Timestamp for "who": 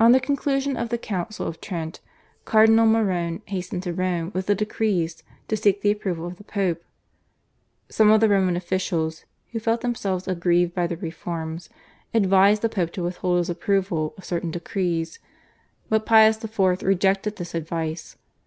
9.50-9.60